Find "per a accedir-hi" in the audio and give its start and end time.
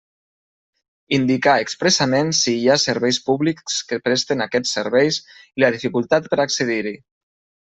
6.35-6.97